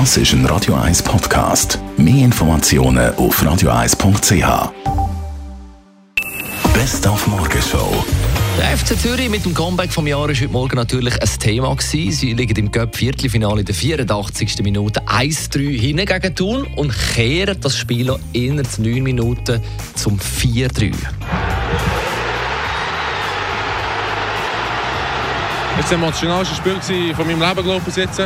[0.00, 1.78] Das ist ein Radio 1 Podcast.
[1.96, 4.72] Mehr Informationen auf radio1.ch.
[6.74, 8.04] Best auf Morgenshow.
[8.58, 12.10] Der FC Zürich mit dem Comeback vom Jahr ist heute Morgen natürlich ein Thema gewesen.
[12.10, 14.64] Sie liegen im Cup Viertelfinale in der 84.
[14.64, 19.62] Minute 1-3 hinten gegen Thun und kehren das Spiel innerhalb 9 Minuten
[19.94, 20.90] zum 4-3.
[25.76, 28.20] Das war das emotionalste Spiel von meinem Leben, glaube ich, jetzt.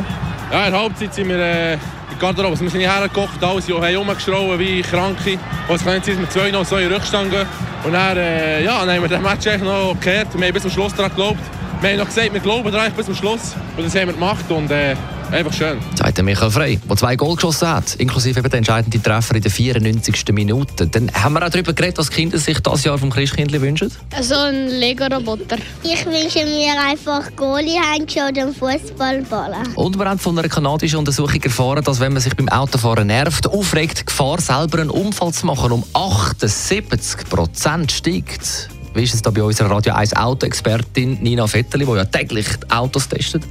[0.51, 1.79] Ja, in der Halbzeit sind wir äh, in
[2.11, 2.59] der Garderobe.
[2.59, 5.38] Wir sind nicht hergekocht, alle sind rumgeschrauen wie Kranke.
[5.69, 7.47] Und es kann nicht sein, dass wir 2-0 so in Rückstand gehen.
[7.84, 10.29] Und äh, ja, dann haben wir den Match noch gekehrt.
[10.33, 11.41] Wir haben bis zum Schluss daran geglaubt.
[11.80, 13.55] Wir haben noch gesagt, wir glauben daran bis zum Schluss.
[13.77, 14.50] Und das haben wir gemacht.
[14.50, 14.96] Und, äh,
[15.30, 15.78] Einfach schön.
[15.95, 19.51] Sagt Michael Frey, der zwei Goal geschossen hat, inklusive eben der entscheidende Treffer in der
[19.51, 20.32] 94.
[20.32, 20.87] Minute.
[20.87, 23.92] Dann haben wir auch darüber geredet, was Kinder sich das Jahr vom Christkindli wünschen.
[24.23, 25.59] So ein Lego-Roboter.
[25.82, 29.74] Ich wünsche mir einfach Goalie-Handschuhe und Fußballballen.
[29.74, 33.46] Und wir haben von einer kanadischen Untersuchung erfahren, dass wenn man sich beim Autofahren nervt,
[33.46, 38.70] aufregt, die Gefahr, selber einen Unfall zu machen, um 78 Prozent steigt.
[38.99, 43.09] Wie ist es da bei unserer Radio 1 Autoexpertin Nina Vetterli, die ja täglich Autos
[43.09, 43.45] testet?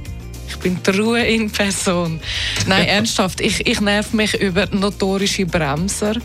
[0.46, 2.20] Ich bin die Ruhe in Person.
[2.66, 6.16] Nein, ernsthaft, ich, ich nerv mich über notorische Bremser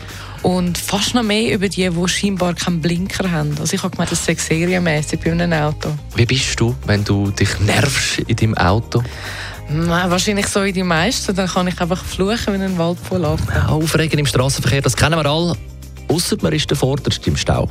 [0.42, 3.56] und fast noch mehr über die, die scheinbar keinen Blinker haben.
[3.58, 5.88] Also ich habe gemeint, das sei serienmässig bei einem Auto.
[6.14, 9.02] Wie bist du, wenn du dich nervst in deinem Auto?
[9.70, 11.34] Nein, wahrscheinlich so wie die meisten.
[11.34, 13.40] Dann kann ich einfach fluchen, wenn ein Wald voll ab.
[13.68, 15.56] Aufregen im Straßenverkehr, das kennen wir alle.
[16.08, 17.70] Ausser man ist der Vorderste im Stau.